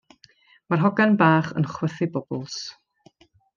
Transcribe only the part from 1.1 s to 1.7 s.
bach yn